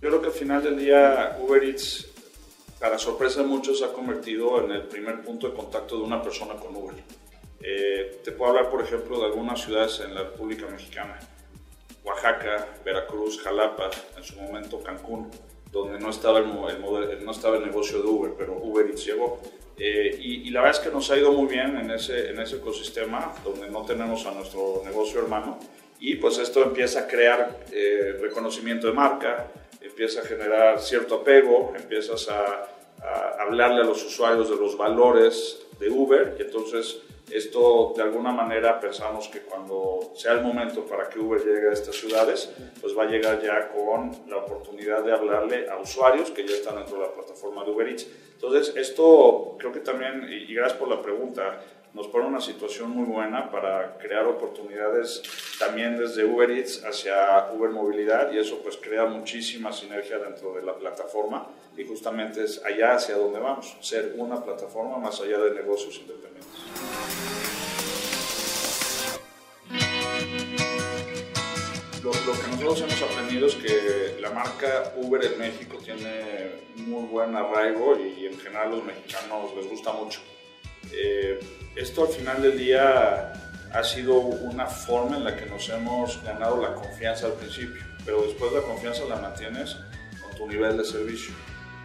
Yo 0.03 0.09
creo 0.09 0.21
que 0.21 0.27
al 0.27 0.33
final 0.33 0.63
del 0.63 0.79
día 0.79 1.39
Uber 1.41 1.65
Eats, 1.65 2.07
para 2.79 2.99
sorpresa 2.99 3.41
de 3.41 3.47
muchos, 3.47 3.79
se 3.79 3.87
ha 3.87 3.93
convertido 3.93 4.63
en 4.63 4.71
el 4.71 4.83
primer 4.83 5.23
punto 5.23 5.49
de 5.49 5.55
contacto 5.55 5.97
de 5.97 6.03
una 6.03 6.23
persona 6.23 6.55
con 6.57 6.77
Uber. 6.77 6.95
Eh, 7.67 8.21
te 8.23 8.31
puedo 8.33 8.51
hablar, 8.51 8.69
por 8.69 8.83
ejemplo, 8.83 9.19
de 9.19 9.25
algunas 9.25 9.63
ciudades 9.63 9.99
en 10.01 10.15
la 10.15 10.25
República 10.25 10.67
Mexicana. 10.67 11.19
Oaxaca, 12.05 12.69
Veracruz, 12.85 13.41
Jalapa, 13.41 13.91
en 14.19 14.23
su 14.23 14.37
momento 14.39 14.83
Cancún, 14.83 15.31
donde 15.73 15.99
no 15.99 16.11
estaba 16.11 16.41
el, 16.41 17.25
no 17.25 17.31
estaba 17.31 17.57
el 17.57 17.65
negocio 17.65 18.03
de 18.03 18.07
Uber, 18.07 18.33
pero 18.37 18.59
Uber 18.63 18.87
Eats 18.87 19.07
llegó. 19.07 19.41
Eh, 19.79 20.15
y, 20.21 20.51
la 20.51 20.61
verdad 20.61 20.79
es 20.79 20.87
que 20.87 20.93
nos 20.93 21.11
ha 21.11 21.17
ido 21.17 21.33
muy 21.33 21.47
bien 21.47 21.79
en 21.79 21.91
ese, 21.91 22.29
en 22.29 22.39
ese 22.39 22.57
ecosistema, 22.57 23.35
donde 23.43 23.71
no 23.71 23.83
tenemos 23.87 24.27
a 24.27 24.33
nuestro 24.33 24.83
negocio 24.85 25.23
hermano. 25.23 25.59
Y 25.99 26.17
pues 26.17 26.37
esto 26.37 26.63
empieza 26.63 27.01
a 27.01 27.07
crear 27.07 27.65
eh, 27.73 28.19
reconocimiento 28.21 28.89
de 28.89 28.93
marca, 28.93 29.51
empieza 29.81 30.21
a 30.21 30.25
generar 30.25 30.81
cierto 30.81 31.15
apego, 31.15 31.73
empiezas 31.75 32.29
a, 32.29 32.69
a 33.03 33.43
hablarle 33.43 33.81
a 33.81 33.85
los 33.85 34.05
usuarios 34.05 34.51
de 34.51 34.57
los 34.57 34.77
valores 34.77 35.67
de 35.81 35.89
Uber 35.89 36.37
y 36.39 36.43
entonces 36.43 37.01
esto 37.31 37.93
de 37.97 38.03
alguna 38.03 38.33
manera 38.33 38.79
pensamos 38.79 39.29
que 39.29 39.41
cuando 39.41 40.13
sea 40.15 40.33
el 40.33 40.43
momento 40.43 40.85
para 40.85 41.09
que 41.09 41.19
Uber 41.19 41.41
llegue 41.41 41.69
a 41.69 41.73
estas 41.73 41.97
ciudades, 41.97 42.53
pues 42.81 42.97
va 42.97 43.05
a 43.05 43.07
llegar 43.07 43.41
ya 43.43 43.69
con 43.69 44.11
la 44.29 44.39
oportunidad 44.39 45.03
de 45.03 45.13
hablarle 45.13 45.69
a 45.71 45.79
usuarios 45.79 46.31
que 46.31 46.47
ya 46.47 46.55
están 46.55 46.77
dentro 46.77 46.99
de 46.99 47.07
la 47.07 47.13
plataforma 47.13 47.65
de 47.65 47.71
Uber 47.71 47.89
Eats. 47.89 48.07
Entonces, 48.35 48.77
esto 48.77 49.57
creo 49.59 49.73
que 49.73 49.81
también, 49.81 50.27
y 50.29 50.55
gracias 50.55 50.79
por 50.79 50.89
la 50.89 51.01
pregunta, 51.01 51.61
nos 51.95 52.09
pone 52.09 52.27
una 52.27 52.41
situación 52.41 52.91
muy 52.91 53.05
buena 53.05 53.51
para 53.51 53.97
crear 53.99 54.27
oportunidades 54.27 55.23
también 55.59 55.97
desde 55.97 56.25
Uber 56.25 56.51
Eats 56.51 56.85
hacia 56.85 57.51
Uber 57.53 57.71
Movilidad 57.71 58.33
y 58.33 58.39
eso 58.39 58.61
pues 58.63 58.77
crea 58.77 59.05
muchísima 59.05 59.73
sinergia 59.73 60.19
dentro 60.19 60.55
de 60.55 60.63
la 60.63 60.75
plataforma 60.75 61.49
y 61.77 61.85
justamente 61.85 62.45
es 62.45 62.65
allá 62.65 62.95
hacia 62.95 63.17
donde 63.17 63.39
vamos, 63.39 63.77
ser 63.81 64.15
una 64.17 64.43
plataforma 64.43 64.99
más 64.99 65.21
allá 65.21 65.39
de 65.39 65.51
negocios 65.53 65.97
independientes. 65.99 66.61
Lo, 72.03 72.11
lo, 72.11 72.33
que 72.39 72.49
nosotros 72.51 72.83
hemos 72.83 73.03
aprendido 73.03 73.47
es 73.47 73.55
que 73.55 74.21
la 74.21 74.31
marca 74.31 74.93
Uber 74.97 75.25
en 75.25 75.39
México 75.39 75.79
tiene 75.83 76.65
muy 76.77 77.07
buen 77.07 77.35
arraigo 77.35 77.97
y 77.99 78.27
en 78.27 78.39
general 78.39 78.73
los 78.73 78.85
mexicanos 78.85 79.55
les 79.57 79.69
gusta 79.69 79.93
mucho. 79.93 80.21
Eh, 80.93 81.41
esto 81.77 82.03
al 82.03 82.09
final 82.09 82.43
del 82.43 82.59
día 82.59 83.33
ha 83.75 83.83
sido 83.83 84.15
una 84.15 84.67
forma 84.67 85.17
en 85.17 85.25
la 85.25 85.37
que 85.37 85.47
nos 85.47 85.69
hemos 85.69 86.23
ganado 86.23 86.63
la 86.63 86.75
confianza 86.75 87.27
al 87.27 87.33
principio, 87.33 87.83
pero 88.05 88.23
después 88.23 88.53
la 88.53 88.63
confianza 88.63 89.05
la 89.05 89.17
mantienes 89.17 89.77
con 90.23 90.33
tu 90.37 90.47
nivel 90.47 90.77
de 90.77 90.85
servicio, 90.85 91.35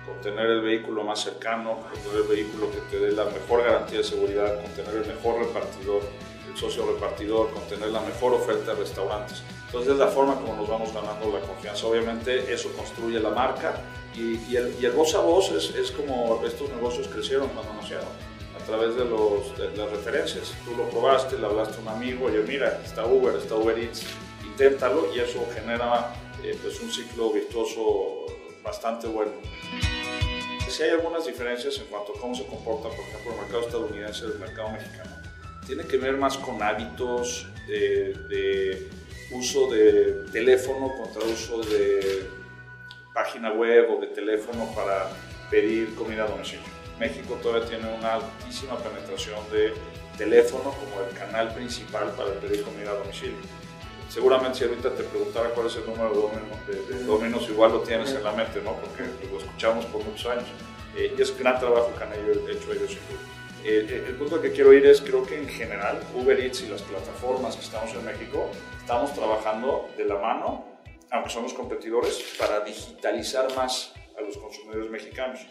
con 0.05 0.21
tener 0.21 0.45
el 0.45 0.61
vehículo 0.61 1.03
más 1.03 1.21
cercano, 1.21 1.77
con 1.77 1.91
tener 1.93 2.17
el 2.17 2.27
vehículo 2.27 2.69
que 2.69 2.81
te 2.91 2.99
dé 2.99 3.11
la 3.11 3.25
mejor 3.25 3.63
garantía 3.63 3.97
de 3.97 4.03
seguridad, 4.03 4.61
con 4.61 4.71
tener 4.73 5.01
el 5.01 5.07
mejor 5.07 5.39
repartidor, 5.39 6.03
el 6.47 6.55
socio 6.55 6.85
repartidor, 6.85 7.49
con 7.49 7.63
tener 7.63 7.89
la 7.89 8.01
mejor 8.01 8.33
oferta 8.35 8.75
de 8.75 8.81
restaurantes. 8.81 9.41
Entonces 9.65 9.93
es 9.93 9.99
la 9.99 10.07
forma 10.07 10.35
como 10.35 10.55
nos 10.55 10.69
vamos 10.69 10.93
ganando 10.93 11.31
la 11.31 11.39
confianza. 11.45 11.87
Obviamente 11.87 12.53
eso 12.53 12.71
construye 12.73 13.19
la 13.19 13.31
marca 13.31 13.81
y, 14.15 14.37
y, 14.47 14.57
el, 14.57 14.75
y 14.79 14.85
el, 14.85 14.91
voz 14.91 15.15
a 15.15 15.21
voz 15.21 15.51
es, 15.51 15.75
es, 15.75 15.89
como 15.89 16.39
estos 16.45 16.69
negocios 16.69 17.07
crecieron 17.07 17.49
cuando 17.49 17.73
nacieron, 17.73 18.07
través 18.69 18.95
de, 18.95 19.05
los, 19.05 19.57
de, 19.57 19.75
las 19.75 19.89
referencias. 19.89 20.53
Tú 20.63 20.75
lo 20.75 20.89
probaste, 20.89 21.37
le 21.37 21.45
hablaste 21.45 21.77
a 21.77 21.81
un 21.81 21.87
amigo, 21.89 22.27
oye 22.27 22.43
mira, 22.47 22.79
está 22.85 23.05
Uber, 23.05 23.35
está 23.35 23.55
Uber 23.55 23.77
Eats, 23.77 24.05
inténtalo 24.45 25.13
y 25.13 25.19
eso 25.19 25.45
genera 25.53 26.13
eh, 26.43 26.57
pues 26.61 26.79
un 26.79 26.91
ciclo 26.91 27.31
virtuoso 27.31 28.25
bastante 28.63 29.07
bueno. 29.07 29.31
Si 30.69 30.83
hay 30.83 30.91
algunas 30.91 31.25
diferencias 31.25 31.77
en 31.79 31.85
cuanto 31.85 32.13
a 32.15 32.21
cómo 32.21 32.35
se 32.35 32.45
comporta, 32.45 32.89
por 32.89 32.99
ejemplo, 32.99 33.31
el 33.31 33.37
mercado 33.39 33.61
estadounidense 33.61 34.25
y 34.25 34.31
el 34.31 34.39
mercado 34.39 34.69
mexicano, 34.69 35.11
tiene 35.65 35.83
que 35.85 35.97
ver 35.97 36.15
más 36.17 36.37
con 36.37 36.61
hábitos 36.61 37.47
de, 37.67 38.13
de 38.29 38.87
uso 39.31 39.69
de 39.71 40.25
teléfono 40.31 40.93
contra 40.95 41.23
uso 41.27 41.61
de 41.61 42.27
página 43.13 43.51
web 43.51 43.89
o 43.91 43.99
de 43.99 44.07
teléfono 44.07 44.71
para 44.75 45.09
pedir 45.49 45.95
comida 45.95 46.25
a 46.25 46.27
domicilio. 46.27 46.78
México 46.99 47.35
todavía 47.41 47.67
tiene 47.67 47.93
una 47.93 48.15
altísima 48.15 48.77
penetración 48.77 49.39
de 49.51 49.73
teléfono 50.17 50.71
como 50.71 51.07
el 51.07 51.17
canal 51.17 51.53
principal 51.53 52.11
para 52.11 52.31
pedir 52.33 52.63
comida 52.63 52.91
a 52.91 52.95
domicilio. 52.95 53.37
Seguramente 54.09 54.57
si 54.57 54.63
ahorita 54.65 54.93
te 54.95 55.03
preguntara 55.03 55.49
cuál 55.49 55.67
es 55.67 55.75
el 55.75 55.85
número 55.85 56.31
de, 56.67 57.03
dominos, 57.05 57.47
igual 57.47 57.71
lo 57.71 57.81
tienes 57.81 58.11
en 58.11 58.23
la 58.23 58.31
mente, 58.31 58.59
¿no? 58.61 58.73
Porque 58.73 59.03
lo 59.31 59.37
escuchamos 59.39 59.85
por 59.85 60.03
muchos 60.03 60.25
años. 60.25 60.47
Eh, 60.97 61.13
y 61.15 61.21
es 61.21 61.37
gran 61.37 61.59
trabajo 61.59 61.93
que 61.95 62.03
han 62.03 62.13
hecho 62.13 62.73
ellos 62.73 62.89
duda. 62.89 63.39
Eh, 63.63 64.05
el 64.07 64.15
punto 64.15 64.41
que 64.41 64.51
quiero 64.51 64.73
ir 64.73 64.85
es, 64.85 65.01
creo 65.01 65.23
que 65.23 65.37
en 65.37 65.47
general 65.47 65.99
Uber 66.15 66.39
Eats 66.39 66.61
y 66.61 66.67
las 66.67 66.81
plataformas 66.81 67.55
que 67.55 67.61
estamos 67.61 67.93
en 67.93 68.05
México, 68.05 68.49
estamos 68.79 69.13
trabajando 69.13 69.89
de 69.95 70.05
la 70.05 70.15
mano, 70.15 70.65
aunque 71.11 71.29
somos 71.29 71.53
competidores, 71.53 72.35
para 72.39 72.61
digitalizar 72.61 73.53
más 73.55 73.93
a 74.17 74.21
los 74.21 74.37
consumidores 74.37 74.89
mexicanos. 74.89 75.41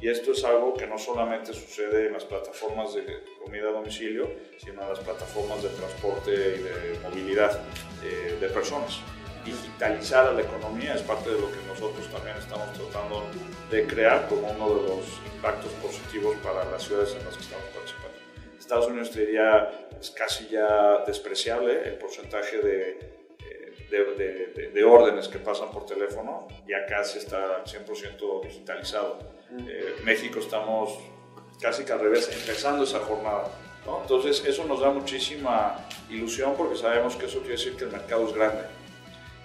Y 0.00 0.08
esto 0.08 0.32
es 0.32 0.44
algo 0.44 0.74
que 0.74 0.86
no 0.86 0.96
solamente 0.96 1.52
sucede 1.52 2.06
en 2.06 2.12
las 2.12 2.24
plataformas 2.24 2.94
de 2.94 3.24
comida 3.42 3.68
a 3.68 3.72
domicilio, 3.72 4.30
sino 4.58 4.82
en 4.82 4.88
las 4.88 5.00
plataformas 5.00 5.62
de 5.62 5.70
transporte 5.70 6.30
y 6.30 6.62
de 6.62 6.98
movilidad 7.02 7.60
eh, 8.04 8.36
de 8.40 8.48
personas. 8.48 9.00
Digitalizar 9.44 10.26
a 10.26 10.32
la 10.32 10.42
economía 10.42 10.94
es 10.94 11.02
parte 11.02 11.30
de 11.30 11.40
lo 11.40 11.50
que 11.50 11.58
nosotros 11.66 12.06
también 12.12 12.36
estamos 12.36 12.72
tratando 12.74 13.24
de 13.70 13.86
crear 13.86 14.28
como 14.28 14.50
uno 14.50 14.74
de 14.74 14.88
los 14.88 15.04
impactos 15.34 15.72
positivos 15.82 16.36
para 16.44 16.64
las 16.70 16.82
ciudades 16.82 17.16
en 17.18 17.24
las 17.24 17.34
que 17.34 17.42
estamos 17.42 17.64
participando. 17.74 18.18
Estados 18.58 18.86
Unidos 18.88 19.10
te 19.10 19.20
diría 19.20 19.88
es 20.00 20.10
casi 20.10 20.48
ya 20.48 21.04
despreciable 21.06 21.88
el 21.88 21.94
porcentaje 21.94 22.58
de 22.58 23.17
de, 23.90 24.52
de, 24.54 24.70
de, 24.70 24.84
órdenes 24.84 25.28
que 25.28 25.38
pasan 25.38 25.70
por 25.70 25.86
teléfono 25.86 26.46
y 26.66 26.74
acá 26.74 27.02
se 27.04 27.18
está 27.18 27.64
100% 27.64 28.42
digitalizado. 28.42 29.18
Eh, 29.66 29.96
México 30.04 30.40
estamos 30.40 30.98
casi 31.60 31.84
que 31.84 31.92
al 31.92 32.00
revés, 32.00 32.28
empezando 32.32 32.84
esa 32.84 33.00
jornada. 33.00 33.50
¿no? 33.86 34.02
Entonces 34.02 34.44
eso 34.44 34.64
nos 34.64 34.80
da 34.80 34.90
muchísima 34.90 35.86
ilusión 36.10 36.54
porque 36.56 36.76
sabemos 36.76 37.16
que 37.16 37.26
eso 37.26 37.38
quiere 37.40 37.56
decir 37.56 37.76
que 37.76 37.84
el 37.84 37.90
mercado 37.90 38.28
es 38.28 38.34
grande. 38.34 38.77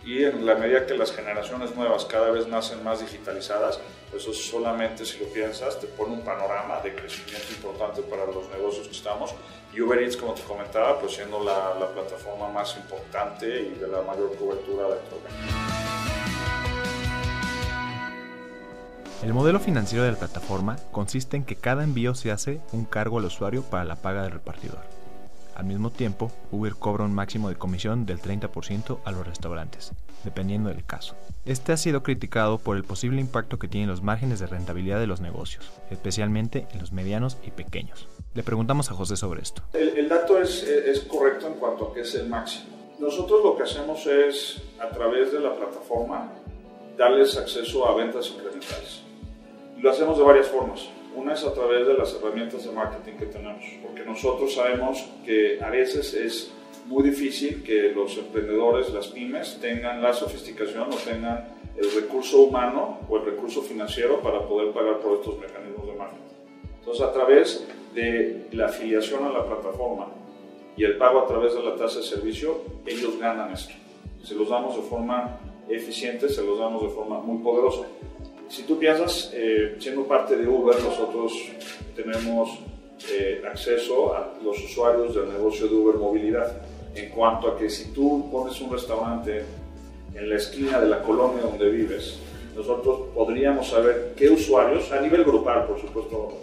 Y 0.06 0.26
en 0.26 0.46
la 0.46 0.56
medida 0.56 0.86
que 0.86 0.96
las 0.96 1.14
generaciones 1.14 1.76
nuevas 1.76 2.04
cada 2.06 2.30
vez 2.30 2.48
nacen 2.48 2.84
más 2.84 3.00
digitalizadas, 3.00 3.80
eso 4.14 4.34
solamente 4.34 5.06
si 5.06 5.18
lo 5.20 5.26
piensas 5.28 5.80
te 5.80 5.88
pone 5.88 6.14
un 6.14 6.22
panorama 6.22 6.82
de 6.82 6.94
crecimiento 6.94 7.48
importante 7.52 8.02
para 8.02 8.26
los 8.26 8.50
negocios 8.50 8.88
que 8.88 8.94
estamos. 8.94 9.34
Y 9.74 9.82
Uber 9.82 10.02
Eats, 10.02 10.18
como 10.18 10.34
te 10.34 10.42
comentaba, 10.42 11.00
pues 11.00 11.14
siendo 11.14 11.42
la, 11.44 11.74
la 11.80 11.88
plataforma 11.88 12.50
más 12.50 12.76
importante 12.76 13.48
y 13.48 13.80
de 13.80 13.88
la 13.88 14.02
mayor 14.02 14.36
cobertura 14.36 14.90
dentro 14.90 15.18
de. 15.18 15.84
El 19.24 19.34
modelo 19.34 19.62
financiero 19.62 20.04
de 20.04 20.12
la 20.12 20.18
plataforma 20.18 20.76
consiste 20.92 21.38
en 21.38 21.46
que 21.46 21.56
cada 21.56 21.86
envío 21.86 22.14
se 22.14 22.30
hace 22.30 22.60
un 22.74 22.84
cargo 22.84 23.20
al 23.20 23.26
usuario 23.26 23.64
para 23.64 23.86
la 23.86 23.96
paga 23.96 24.24
del 24.24 24.34
repartidor. 24.34 24.93
Al 25.56 25.66
mismo 25.66 25.92
tiempo, 25.92 26.32
Uber 26.52 26.74
cobra 26.74 27.04
un 27.04 27.14
máximo 27.14 27.50
de 27.50 27.56
comisión 27.56 28.06
del 28.06 28.20
30% 28.20 29.00
a 29.06 29.12
los 29.12 29.28
restaurantes, 29.28 29.92
dependiendo 30.24 30.70
del 30.70 30.84
caso. 30.84 31.16
Este 31.46 31.72
ha 31.72 31.78
sido 31.78 32.02
criticado 32.02 32.58
por 32.58 32.76
el 32.76 32.84
posible 32.84 33.22
impacto 33.22 33.60
que 33.60 33.68
tienen 33.68 33.90
los 33.90 34.02
márgenes 34.02 34.40
de 34.40 34.48
rentabilidad 34.48 35.00
de 35.00 35.08
los 35.08 35.22
negocios, 35.22 35.72
especialmente 35.92 36.68
en 36.72 36.80
los 36.80 36.92
medianos 36.92 37.38
y 37.46 37.52
pequeños. 37.52 38.08
Le 38.34 38.42
preguntamos 38.42 38.90
a 38.90 38.96
José 38.96 39.16
sobre 39.16 39.42
esto. 39.44 39.62
El, 39.74 40.10
dato 40.10 40.42
es, 40.42 40.64
es, 40.64 41.02
correcto 41.02 41.48
en 41.48 41.54
cuanto 41.56 41.90
a 41.90 41.94
que 41.94 42.02
es 42.02 42.16
el 42.16 42.30
máximo. 42.30 42.74
Nosotros 43.00 43.44
lo 43.44 43.56
que 43.56 43.64
hacemos 43.64 44.08
es, 44.08 44.62
a 44.80 44.90
través 44.90 45.32
de 45.32 45.40
la 45.40 45.56
plataforma, 45.56 46.32
darles 46.98 47.38
acceso 47.38 47.88
a 47.88 47.96
ventas 47.96 48.30
incrementales. 48.30 49.02
Lo 49.78 49.92
hacemos 49.92 50.18
de 50.18 50.24
varias 50.24 50.48
formas. 50.48 50.90
Una 51.16 51.34
es 51.34 51.44
a 51.44 51.54
través 51.54 51.88
de 51.88 51.94
las 51.94 52.14
herramientas 52.16 52.66
de 52.66 52.72
marketing 52.72 53.18
que 53.18 53.26
tenemos, 53.28 53.64
porque 53.84 54.04
nosotros 54.04 54.54
sabemos 54.54 55.08
que 55.26 55.60
a 55.62 55.70
veces 55.70 56.14
es 56.14 56.52
muy 56.88 57.04
difícil 57.04 57.64
que 57.64 57.92
los 57.92 58.18
emprendedores, 58.18 58.90
las 58.92 59.08
pymes, 59.08 59.60
tengan 59.62 60.02
la 60.02 60.14
sofisticación 60.14 60.90
o 60.92 60.96
tengan 60.96 61.54
el 61.78 61.92
recurso 61.94 62.42
humano 62.42 63.00
o 63.10 63.18
el 63.18 63.26
recurso 63.26 63.62
financiero 63.62 64.22
para 64.22 64.48
poder 64.48 64.72
pagar 64.74 65.00
por 65.00 65.20
estos 65.20 65.38
mecanismos 65.40 65.88
de 65.88 65.94
marketing. 65.94 66.24
Entonces, 66.80 67.04
a 67.04 67.14
través 67.14 67.68
de 67.94 68.48
la 68.52 68.66
afiliación 68.66 69.24
a 69.26 69.30
la 69.30 69.46
plataforma 69.46 70.08
y 70.76 70.84
el 70.84 70.98
pago 70.98 71.20
a 71.20 71.28
través 71.28 71.54
de 71.54 71.64
la 71.64 71.76
tasa 71.76 72.00
de 72.00 72.06
servicio, 72.06 72.62
ellos 72.86 73.20
ganan 73.20 73.54
esto. 73.54 73.74
Se 74.24 74.36
los 74.36 74.50
damos 74.50 74.76
de 74.76 74.82
forma 74.82 75.40
eficiente, 75.70 76.28
se 76.28 76.44
los 76.44 76.60
damos 76.60 76.84
de 76.84 76.90
forma 76.90 77.20
muy 77.20 77.44
poderosa. 77.44 77.88
Si 78.50 78.64
tú 78.64 78.78
piensas, 78.78 79.32
eh, 79.34 79.78
siendo 79.80 80.06
parte 80.06 80.36
de 80.36 80.48
Uber, 80.48 80.76
nosotros 80.84 81.34
tenemos 81.96 82.60
eh, 83.12 83.42
acceso 83.50 84.16
a 84.16 84.34
los 84.44 84.58
usuarios 84.64 85.16
del 85.16 85.30
negocio 85.30 85.68
de 85.68 85.76
Uber 85.76 85.96
Movilidad. 85.96 86.62
En 86.96 87.10
cuanto 87.10 87.48
a 87.48 87.58
que 87.58 87.70
si 87.70 87.92
tú 87.92 88.30
pones 88.32 88.60
un 88.62 88.72
restaurante 88.72 89.44
en 90.14 90.30
la 90.30 90.36
esquina 90.36 90.80
de 90.80 90.90
la 90.90 91.02
colonia 91.02 91.42
donde 91.42 91.70
vives, 91.70 92.20
nosotros 92.56 93.08
podríamos 93.16 93.70
saber 93.70 94.14
qué 94.16 94.30
usuarios, 94.30 94.92
a 94.92 95.02
nivel 95.02 95.24
grupal, 95.24 95.66
por 95.66 95.82
supuesto, 95.82 96.38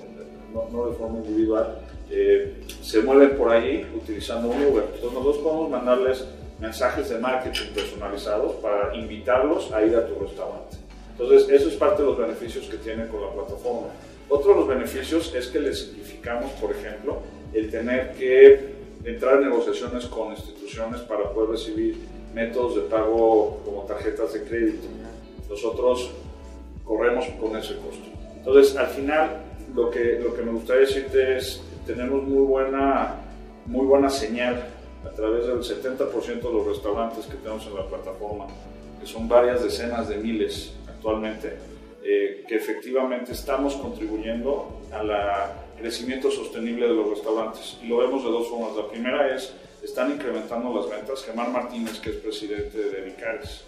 no, 0.52 0.68
no 0.72 0.90
de 0.90 0.96
forma 0.96 1.18
individual, 1.18 1.78
eh, 2.10 2.64
se 2.82 3.00
mueven 3.02 3.36
por 3.36 3.50
ahí 3.50 3.86
utilizando 3.94 4.48
un 4.48 4.64
Uber. 4.64 4.84
Entonces 4.94 5.12
nosotros 5.12 5.38
podemos 5.38 5.70
mandarles 5.70 6.24
mensajes 6.58 7.08
de 7.08 7.18
marketing 7.18 7.72
personalizados 7.72 8.54
para 8.56 8.94
invitarlos 8.96 9.70
a 9.72 9.84
ir 9.84 9.96
a 9.96 10.06
tu 10.06 10.18
restaurante. 10.18 10.76
Entonces, 11.20 11.50
eso 11.50 11.68
es 11.68 11.74
parte 11.74 12.02
de 12.02 12.08
los 12.08 12.16
beneficios 12.16 12.66
que 12.66 12.78
tienen 12.78 13.08
con 13.08 13.20
la 13.20 13.30
plataforma. 13.30 13.88
Otro 14.30 14.54
de 14.54 14.60
los 14.60 14.68
beneficios 14.68 15.34
es 15.34 15.48
que 15.48 15.60
le 15.60 15.74
simplificamos, 15.74 16.50
por 16.52 16.70
ejemplo, 16.70 17.18
el 17.52 17.70
tener 17.70 18.12
que 18.12 18.70
entrar 19.04 19.36
en 19.36 19.50
negociaciones 19.50 20.06
con 20.06 20.30
instituciones 20.30 21.02
para 21.02 21.30
poder 21.30 21.50
recibir 21.50 21.98
métodos 22.34 22.76
de 22.76 22.80
pago 22.82 23.60
como 23.66 23.82
tarjetas 23.82 24.32
de 24.32 24.44
crédito. 24.44 24.88
Nosotros 25.48 26.10
corremos 26.84 27.26
con 27.38 27.54
ese 27.56 27.74
costo. 27.76 28.08
Entonces, 28.36 28.74
al 28.76 28.88
final, 28.88 29.42
lo 29.74 29.90
que, 29.90 30.20
lo 30.20 30.34
que 30.34 30.42
me 30.42 30.52
gustaría 30.52 30.86
decirte 30.86 31.36
es, 31.36 31.60
tenemos 31.86 32.22
muy 32.22 32.46
buena, 32.46 33.16
muy 33.66 33.84
buena 33.84 34.08
señal 34.08 34.68
a 35.04 35.10
través 35.10 35.46
del 35.46 35.58
70% 35.58 36.40
de 36.40 36.52
los 36.52 36.66
restaurantes 36.66 37.26
que 37.26 37.36
tenemos 37.36 37.66
en 37.66 37.74
la 37.74 37.86
plataforma, 37.86 38.46
que 38.98 39.06
son 39.06 39.28
varias 39.28 39.62
decenas 39.62 40.08
de 40.08 40.16
miles 40.16 40.72
actualmente, 41.00 41.56
eh, 42.04 42.44
que 42.46 42.56
efectivamente 42.56 43.32
estamos 43.32 43.74
contribuyendo 43.76 44.82
al 44.92 45.10
crecimiento 45.78 46.30
sostenible 46.30 46.86
de 46.86 46.94
los 46.94 47.08
restaurantes. 47.08 47.78
Y 47.82 47.86
lo 47.86 47.98
vemos 47.98 48.22
de 48.22 48.30
dos 48.30 48.48
formas. 48.48 48.76
La 48.76 48.86
primera 48.86 49.34
es, 49.34 49.54
están 49.82 50.12
incrementando 50.12 50.74
las 50.74 50.90
ventas. 50.90 51.24
Gemar 51.24 51.50
Martínez, 51.50 51.98
que 52.00 52.10
es 52.10 52.16
presidente 52.16 52.78
de 52.78 53.00
Vicares, 53.00 53.64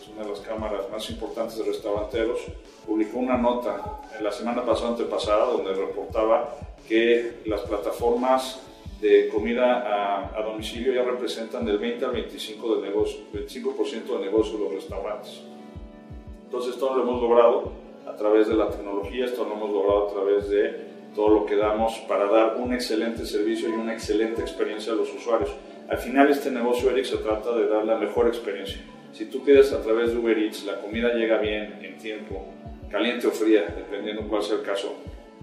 es 0.00 0.08
una 0.08 0.24
de 0.24 0.30
las 0.30 0.40
cámaras 0.40 0.90
más 0.92 1.08
importantes 1.08 1.56
de 1.56 1.64
restauranteros, 1.64 2.40
publicó 2.86 3.18
una 3.18 3.38
nota 3.38 4.02
en 4.16 4.22
la 4.22 4.32
semana 4.32 4.64
pasada, 4.64 4.90
antepasada, 4.90 5.46
donde 5.46 5.72
reportaba 5.72 6.54
que 6.86 7.38
las 7.46 7.62
plataformas 7.62 8.60
de 9.00 9.28
comida 9.28 9.80
a, 9.80 10.38
a, 10.38 10.42
domicilio 10.42 10.92
ya 10.92 11.02
representan 11.02 11.64
del 11.64 11.78
20 11.78 12.04
al 12.04 12.12
25%, 12.12 12.80
de 12.80 12.88
negocio, 12.88 13.20
25 13.32 14.18
de 14.18 14.24
negocio 14.24 14.58
de 14.58 14.64
los 14.64 14.72
restaurantes. 14.74 15.42
Entonces 16.46 16.74
esto 16.74 16.96
lo 16.96 17.02
hemos 17.02 17.20
logrado 17.20 17.72
a 18.06 18.16
través 18.16 18.48
de 18.48 18.54
la 18.54 18.70
tecnología, 18.70 19.26
esto 19.26 19.44
lo 19.44 19.54
hemos 19.54 19.70
logrado 19.70 20.08
a 20.08 20.12
través 20.12 20.48
de 20.48 20.86
todo 21.14 21.28
lo 21.28 21.46
que 21.46 21.56
damos 21.56 21.94
para 22.08 22.26
dar 22.26 22.56
un 22.56 22.72
excelente 22.72 23.26
servicio 23.26 23.68
y 23.68 23.72
una 23.72 23.92
excelente 23.92 24.40
experiencia 24.40 24.92
a 24.92 24.96
los 24.96 25.12
usuarios. 25.12 25.50
Al 25.88 25.98
final 25.98 26.30
este 26.30 26.50
negocio, 26.50 26.90
Eric, 26.90 27.04
se 27.04 27.18
trata 27.18 27.54
de 27.54 27.68
dar 27.68 27.84
la 27.84 27.96
mejor 27.96 28.26
experiencia. 28.28 28.78
Si 29.12 29.26
tú 29.26 29.44
pides 29.44 29.72
a 29.72 29.82
través 29.82 30.12
de 30.12 30.18
Uber 30.18 30.38
Eats, 30.38 30.64
la 30.64 30.80
comida 30.80 31.12
llega 31.14 31.38
bien, 31.38 31.78
en 31.82 31.98
tiempo, 31.98 32.44
caliente 32.90 33.26
o 33.26 33.30
fría, 33.30 33.66
dependiendo 33.74 34.26
cuál 34.28 34.42
sea 34.42 34.56
el 34.56 34.62
caso, 34.62 34.94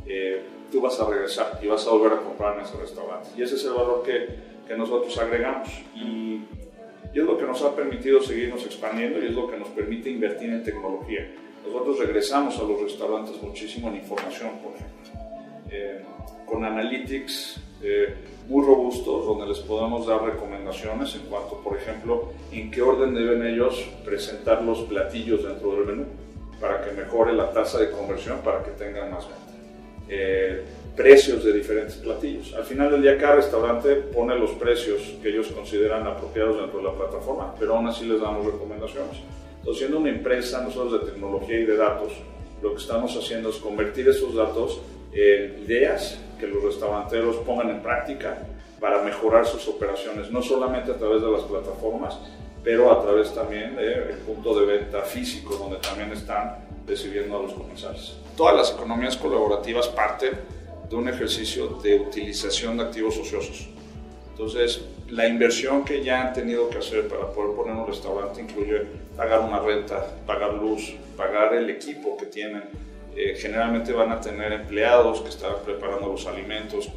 eh, 0.06 0.42
tú 0.72 0.82
vas 0.82 1.00
a 1.00 1.10
regresar 1.10 1.60
y 1.62 1.68
vas 1.68 1.86
a 1.88 1.92
volver 1.92 2.14
a 2.14 2.18
comprar 2.18 2.58
en 2.58 2.66
ese 2.66 2.78
restaurante. 2.78 3.30
Y 3.38 3.42
ese 3.42 3.56
es 3.56 3.66
el 3.66 3.74
valor 3.74 4.04
que 4.04 4.54
que 4.68 4.76
nosotros 4.76 5.18
agregamos. 5.18 5.70
Y, 5.96 6.42
y 7.14 7.20
es 7.20 7.26
lo 7.26 7.38
que 7.38 7.46
nos 7.46 7.62
ha 7.62 7.76
permitido 7.76 8.22
seguirnos 8.22 8.66
expandiendo 8.66 9.22
y 9.22 9.28
es 9.28 9.34
lo 9.34 9.50
que 9.50 9.58
nos 9.58 9.70
permite 9.70 10.10
invertir 10.10 10.50
en 10.50 10.64
tecnología. 10.64 11.32
Nosotros 11.66 12.00
regresamos 12.00 12.58
a 12.60 12.64
los 12.64 12.82
restaurantes 12.82 13.42
muchísimo 13.42 13.90
en 13.90 13.98
información, 13.98 14.52
por 14.64 14.74
ejemplo. 14.76 14.94
Eh, 15.72 16.02
con 16.46 16.66
analytics 16.66 17.60
eh, 17.82 18.16
muy 18.48 18.66
robustos 18.66 19.26
donde 19.26 19.48
les 19.48 19.60
podemos 19.60 20.06
dar 20.06 20.22
recomendaciones 20.24 21.16
en 21.16 21.22
cuanto, 21.22 21.62
por 21.64 21.78
ejemplo, 21.78 22.32
en 22.52 22.70
qué 22.70 22.82
orden 22.82 23.14
deben 23.14 23.46
ellos 23.46 23.90
presentar 24.04 24.62
los 24.64 24.82
platillos 24.82 25.44
dentro 25.44 25.72
del 25.72 25.86
menú 25.86 26.06
para 26.60 26.82
que 26.82 26.92
mejore 26.92 27.34
la 27.34 27.52
tasa 27.52 27.80
de 27.80 27.92
conversión, 27.92 28.40
para 28.44 28.64
que 28.64 28.72
tengan 28.72 29.12
más 29.12 29.28
venta. 29.28 29.53
Eh, 30.10 30.64
precios 30.96 31.44
de 31.44 31.54
diferentes 31.54 31.96
platillos. 31.96 32.54
Al 32.54 32.66
final 32.66 32.92
del 32.92 33.02
día 33.02 33.18
cada 33.18 33.36
restaurante 33.36 33.96
pone 33.96 34.38
los 34.38 34.52
precios 34.52 35.02
que 35.22 35.30
ellos 35.30 35.48
consideran 35.48 36.06
apropiados 36.06 36.58
dentro 36.58 36.78
de 36.80 36.84
la 36.84 36.94
plataforma, 36.94 37.56
pero 37.60 37.76
aún 37.76 37.88
así 37.88 38.06
les 38.06 38.22
damos 38.22 38.46
recomendaciones. 38.46 39.18
Entonces, 39.58 39.80
siendo 39.80 39.98
una 39.98 40.10
empresa 40.10 40.62
nosotros 40.62 41.02
de 41.02 41.12
tecnología 41.12 41.60
y 41.60 41.66
de 41.66 41.78
datos, 41.78 42.14
lo 42.62 42.76
que 42.76 42.82
estamos 42.82 43.16
haciendo 43.18 43.50
es 43.50 43.56
convertir 43.56 44.08
esos 44.08 44.36
datos 44.36 44.82
en 45.14 45.64
ideas 45.64 46.20
que 46.40 46.48
los 46.48 46.64
restauranteros 46.64 47.38
pongan 47.38 47.70
en 47.70 47.82
práctica 47.82 48.46
para 48.80 49.02
mejorar 49.02 49.46
sus 49.46 49.68
operaciones, 49.68 50.30
no 50.30 50.42
solamente 50.42 50.92
a 50.92 50.96
través 50.96 51.22
de 51.22 51.32
las 51.32 51.44
plataformas, 51.44 52.20
pero 52.64 52.92
a 52.92 53.02
través 53.02 53.34
también 53.34 53.76
del 53.76 54.18
punto 54.26 54.60
de 54.60 54.66
venta 54.66 55.02
físico, 55.02 55.56
donde 55.56 55.78
también 55.78 56.12
están 56.12 56.56
recibiendo 56.88 57.38
a 57.38 57.42
los 57.42 57.54
comensales. 57.54 58.14
Todas 58.36 58.56
las 58.56 58.72
economías 58.72 59.18
colaborativas 59.18 59.88
parten 59.88 60.34
de 60.90 60.96
un 60.96 61.08
ejercicio 61.08 61.68
de 61.82 62.00
utilización 62.00 62.78
de 62.78 62.84
activos 62.84 63.18
ociosos. 63.18 63.70
Entonces, 64.32 64.82
la 65.10 65.28
inversión 65.28 65.86
que 65.86 66.04
ya 66.04 66.22
han 66.22 66.34
tenido 66.34 66.70
que 66.70 66.80
hacer 66.80 67.08
para 67.08 67.32
poder 67.32 67.56
poner 67.56 67.76
un 67.76 67.88
restaurante 67.88 68.42
incluye 68.42 68.82
pagar 69.16 69.42
una 69.42 69.60
renta, 69.60 70.08
pagar 70.26 70.54
luz, 70.54 70.96
pagar 71.16 71.54
el 71.54 71.70
equipo 71.70 72.18
que 72.18 72.26
tienen. 72.26 72.64
Eh, 73.16 73.36
generalmente 73.38 73.94
van 73.94 74.12
a 74.12 74.20
tener 74.20 74.52
empleados 74.52 75.22
que 75.22 75.30
están 75.30 75.54
preparando 75.64 76.08
los 76.08 76.26
alimentos, 76.26 76.90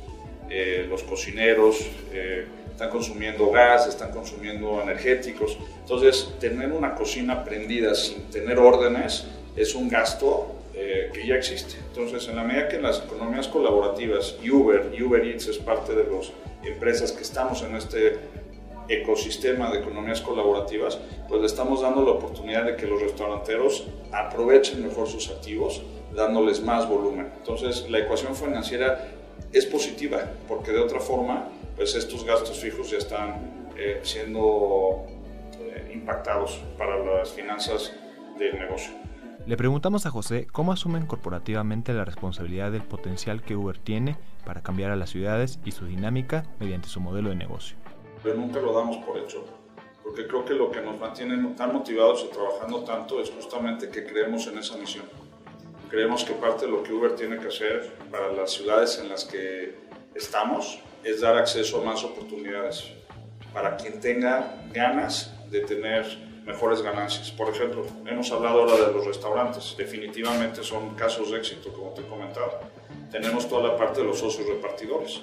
eh, 0.48 0.86
los 0.88 1.02
cocineros, 1.02 1.86
eh, 2.10 2.46
están 2.70 2.88
consumiendo 2.88 3.50
gas, 3.50 3.86
están 3.86 4.12
consumiendo 4.12 4.80
energéticos. 4.80 5.58
Entonces, 5.80 6.34
tener 6.40 6.72
una 6.72 6.94
cocina 6.94 7.44
prendida 7.44 7.94
sin 7.94 8.30
tener 8.30 8.58
órdenes 8.58 9.26
es 9.56 9.74
un 9.74 9.88
gasto 9.88 10.52
que 10.72 11.26
ya 11.26 11.36
existe. 11.36 11.76
Entonces, 11.88 12.28
en 12.28 12.36
la 12.36 12.44
medida 12.44 12.68
que 12.68 12.76
en 12.76 12.82
las 12.82 13.02
economías 13.02 13.48
colaborativas, 13.48 14.36
Uber 14.42 14.92
y 14.96 15.02
Uber 15.02 15.24
Eats 15.24 15.46
es 15.46 15.56
parte 15.56 15.94
de 15.94 16.04
las 16.04 16.32
empresas 16.62 17.12
que 17.12 17.22
estamos 17.22 17.62
en 17.62 17.76
este 17.76 18.18
ecosistema 18.88 19.70
de 19.70 19.78
economías 19.78 20.20
colaborativas, 20.20 20.98
pues 21.28 21.40
le 21.40 21.46
estamos 21.46 21.82
dando 21.82 22.04
la 22.04 22.12
oportunidad 22.12 22.64
de 22.64 22.76
que 22.76 22.86
los 22.86 23.00
restauranteros 23.00 23.86
aprovechen 24.12 24.86
mejor 24.86 25.08
sus 25.08 25.30
activos, 25.30 25.82
dándoles 26.14 26.62
más 26.62 26.88
volumen. 26.88 27.32
Entonces, 27.38 27.88
la 27.90 27.98
ecuación 27.98 28.34
financiera 28.34 29.08
es 29.52 29.66
positiva, 29.66 30.30
porque 30.48 30.72
de 30.72 30.80
otra 30.80 31.00
forma, 31.00 31.48
pues 31.76 31.94
estos 31.94 32.24
gastos 32.24 32.58
fijos 32.58 32.90
ya 32.90 32.98
están 32.98 33.70
eh, 33.76 34.00
siendo 34.02 35.06
eh, 35.60 35.90
impactados 35.92 36.60
para 36.78 36.98
las 36.98 37.30
finanzas 37.30 37.92
del 38.38 38.58
negocio. 38.58 39.05
Le 39.46 39.56
preguntamos 39.56 40.06
a 40.06 40.10
José 40.10 40.48
cómo 40.50 40.72
asumen 40.72 41.06
corporativamente 41.06 41.92
la 41.92 42.04
responsabilidad 42.04 42.72
del 42.72 42.82
potencial 42.82 43.42
que 43.42 43.54
Uber 43.54 43.78
tiene 43.78 44.16
para 44.44 44.60
cambiar 44.60 44.90
a 44.90 44.96
las 44.96 45.10
ciudades 45.10 45.60
y 45.64 45.70
su 45.70 45.86
dinámica 45.86 46.42
mediante 46.58 46.88
su 46.88 47.00
modelo 47.00 47.28
de 47.28 47.36
negocio. 47.36 47.76
Pero 48.24 48.34
nunca 48.34 48.58
lo 48.58 48.72
damos 48.72 48.96
por 49.06 49.16
hecho, 49.18 49.44
porque 50.02 50.26
creo 50.26 50.44
que 50.44 50.54
lo 50.54 50.72
que 50.72 50.80
nos 50.80 50.98
mantiene 50.98 51.54
tan 51.54 51.72
motivados 51.72 52.26
y 52.28 52.34
trabajando 52.34 52.82
tanto 52.82 53.20
es 53.20 53.30
justamente 53.30 53.88
que 53.88 54.04
creemos 54.04 54.48
en 54.48 54.58
esa 54.58 54.76
misión. 54.78 55.04
Creemos 55.88 56.24
que 56.24 56.32
parte 56.32 56.66
de 56.66 56.72
lo 56.72 56.82
que 56.82 56.92
Uber 56.92 57.14
tiene 57.14 57.38
que 57.38 57.46
hacer 57.46 57.96
para 58.10 58.32
las 58.32 58.50
ciudades 58.50 58.98
en 58.98 59.08
las 59.08 59.24
que 59.24 59.76
estamos 60.16 60.80
es 61.04 61.20
dar 61.20 61.36
acceso 61.36 61.80
a 61.80 61.84
más 61.84 62.02
oportunidades 62.02 62.90
para 63.52 63.76
quien 63.76 64.00
tenga 64.00 64.60
ganas 64.72 65.32
de 65.52 65.60
tener 65.60 66.25
mejores 66.46 66.80
ganancias. 66.80 67.30
Por 67.32 67.48
ejemplo, 67.48 67.84
hemos 68.06 68.30
hablado 68.30 68.62
ahora 68.62 68.86
de 68.86 68.92
los 68.92 69.04
restaurantes. 69.04 69.74
Definitivamente 69.76 70.62
son 70.62 70.94
casos 70.94 71.32
de 71.32 71.38
éxito, 71.38 71.72
como 71.72 71.90
te 71.90 72.02
he 72.02 72.06
comentado. 72.06 72.60
Tenemos 73.10 73.48
toda 73.48 73.68
la 73.68 73.76
parte 73.76 74.00
de 74.00 74.06
los 74.06 74.20
socios 74.20 74.48
repartidores, 74.48 75.20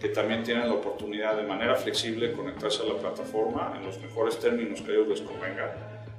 que 0.00 0.08
también 0.08 0.42
tienen 0.42 0.68
la 0.68 0.74
oportunidad 0.74 1.36
de 1.36 1.42
manera 1.44 1.76
flexible 1.76 2.32
conectarse 2.32 2.82
a 2.82 2.86
la 2.86 2.94
plataforma 2.94 3.74
en 3.76 3.86
los 3.86 4.00
mejores 4.00 4.38
términos 4.40 4.80
que 4.80 4.90
a 4.90 4.94
ellos 4.94 5.08
les 5.08 5.20
convenga, 5.20 5.74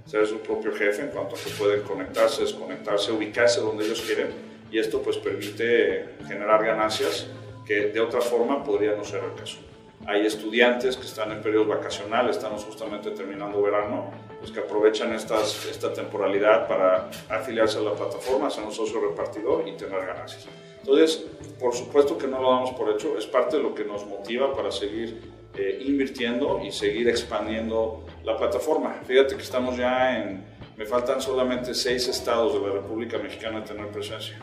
ser 0.06 0.28
su 0.28 0.40
propio 0.40 0.72
jefe 0.74 1.02
en 1.02 1.10
cuanto 1.10 1.36
a 1.36 1.40
que 1.40 1.50
pueden 1.50 1.82
conectarse, 1.82 2.44
desconectarse, 2.44 3.12
ubicarse 3.12 3.60
donde 3.60 3.86
ellos 3.86 4.02
quieren 4.02 4.54
y 4.72 4.80
esto 4.80 5.02
pues 5.02 5.18
permite 5.18 6.16
generar 6.28 6.66
ganancias 6.66 7.28
que 7.66 7.88
de 7.88 8.00
otra 8.00 8.22
forma 8.22 8.64
podría 8.64 8.96
no 8.96 9.04
ser 9.04 9.24
el 9.24 9.34
caso. 9.34 9.58
Hay 10.06 10.26
estudiantes 10.26 10.98
que 10.98 11.06
están 11.06 11.32
en 11.32 11.42
periodos 11.42 11.70
vacacionales, 11.70 12.36
estamos 12.36 12.66
justamente 12.66 13.12
terminando 13.12 13.62
verano, 13.62 14.12
pues 14.40 14.52
que 14.52 14.60
aprovechan 14.60 15.14
estas, 15.14 15.66
esta 15.66 15.94
temporalidad 15.94 16.68
para 16.68 17.10
afiliarse 17.30 17.78
a 17.78 17.82
la 17.82 17.94
plataforma, 17.94 18.50
ser 18.50 18.66
un 18.66 18.74
socio 18.74 19.00
repartidor 19.00 19.66
y 19.68 19.78
tener 19.78 20.06
ganancias. 20.06 20.48
Entonces, 20.82 21.26
por 21.58 21.74
supuesto 21.74 22.18
que 22.18 22.28
no 22.28 22.42
lo 22.42 22.52
damos 22.52 22.72
por 22.72 22.90
hecho, 22.90 23.18
es 23.18 23.26
parte 23.26 23.56
de 23.56 23.64
lo 23.64 23.74
que 23.74 23.86
nos 23.86 24.06
motiva 24.06 24.54
para 24.54 24.72
seguir 24.72 25.22
eh, 25.56 25.82
invirtiendo 25.86 26.60
y 26.62 26.72
seguir 26.72 27.08
expandiendo 27.08 28.04
la 28.26 28.36
plataforma. 28.36 29.00
Fíjate 29.06 29.38
que 29.38 29.42
estamos 29.44 29.78
ya 29.78 30.18
en, 30.18 30.44
me 30.76 30.86
faltan 30.86 31.22
solamente 31.22 31.74
seis 31.74 32.10
estados 32.10 32.54
de 32.54 32.68
la 32.68 32.74
República 32.74 33.18
Mexicana 33.18 33.62
de 33.62 33.68
tener 33.68 33.88
presencia. 33.88 34.38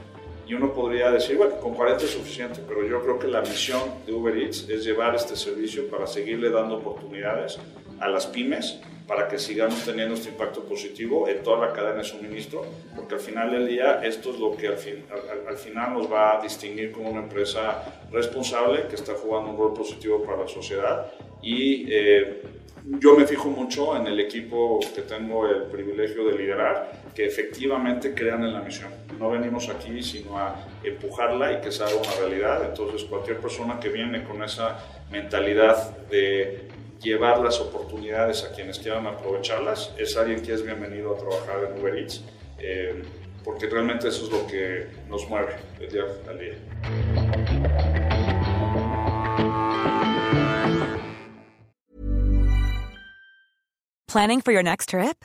Y 0.46 0.54
uno 0.54 0.72
podría 0.72 1.10
decir, 1.10 1.36
bueno, 1.36 1.56
con 1.56 1.74
40 1.74 2.04
es 2.04 2.10
suficiente, 2.10 2.60
pero 2.66 2.86
yo 2.86 3.02
creo 3.02 3.18
que 3.18 3.28
la 3.28 3.40
misión 3.40 3.82
de 4.06 4.12
Uber 4.12 4.36
Eats 4.36 4.68
es 4.68 4.84
llevar 4.84 5.14
este 5.14 5.36
servicio 5.36 5.88
para 5.88 6.06
seguirle 6.06 6.50
dando 6.50 6.76
oportunidades 6.76 7.58
a 8.00 8.08
las 8.08 8.26
pymes 8.26 8.80
para 9.10 9.26
que 9.26 9.40
sigamos 9.40 9.84
teniendo 9.84 10.14
este 10.14 10.28
impacto 10.28 10.62
positivo 10.62 11.26
en 11.26 11.42
toda 11.42 11.66
la 11.66 11.72
cadena 11.72 11.96
de 11.96 12.04
suministro, 12.04 12.64
porque 12.94 13.16
al 13.16 13.20
final 13.20 13.50
del 13.50 13.66
día 13.66 14.00
esto 14.04 14.30
es 14.30 14.38
lo 14.38 14.56
que 14.56 14.68
al, 14.68 14.76
fin, 14.76 15.04
al, 15.48 15.56
final 15.56 15.94
nos 15.94 16.10
va 16.10 16.38
a 16.38 16.40
distinguir 16.40 16.92
como 16.92 17.10
una 17.10 17.18
empresa 17.18 18.06
responsable 18.12 18.86
que 18.88 18.94
está 18.94 19.14
jugando 19.14 19.50
un 19.50 19.58
rol 19.58 19.74
positivo 19.74 20.22
para 20.22 20.42
la 20.42 20.46
sociedad. 20.46 21.10
Y 21.42 21.92
eh, 21.92 22.42
yo 23.00 23.16
me 23.16 23.26
fijo 23.26 23.48
mucho 23.48 23.96
en 23.96 24.06
el 24.06 24.20
equipo 24.20 24.78
que 24.94 25.02
tengo 25.02 25.44
el 25.48 25.64
privilegio 25.64 26.26
de 26.26 26.38
liderar, 26.38 26.99
que 27.14 27.26
efectivamente 27.26 28.14
crean 28.14 28.44
en 28.44 28.52
la 28.52 28.60
misión. 28.60 28.90
No 29.18 29.30
venimos 29.30 29.68
aquí 29.68 30.02
sino 30.02 30.38
a 30.38 30.66
empujarla 30.82 31.52
y 31.52 31.60
que 31.60 31.70
se 31.70 31.82
haga 31.82 31.94
una 31.96 32.12
realidad. 32.20 32.64
Entonces 32.64 33.04
cualquier 33.04 33.38
persona 33.38 33.78
que 33.78 33.88
viene 33.88 34.24
con 34.24 34.42
esa 34.42 34.78
mentalidad 35.10 35.96
de 36.08 36.68
llevar 37.00 37.40
las 37.40 37.60
oportunidades 37.60 38.44
a 38.44 38.54
quienes 38.54 38.78
quieran 38.78 39.06
aprovecharlas, 39.06 39.94
es 39.98 40.16
alguien 40.16 40.42
que 40.42 40.52
es 40.52 40.62
bienvenido 40.62 41.14
a 41.14 41.18
trabajar 41.18 41.64
en 41.64 41.80
Uber 41.80 41.96
Eats, 41.96 42.22
eh, 42.58 43.02
porque 43.42 43.66
realmente 43.66 44.08
eso 44.08 44.26
es 44.26 44.30
lo 44.30 44.46
que 44.46 44.86
nos 45.08 45.28
mueve 45.28 45.56
el 45.80 45.90
día 45.90 46.04
día. 46.38 46.54
Planning 54.06 54.40
for 54.40 54.52
your 54.52 54.64
next 54.64 54.88
trip? 54.88 55.24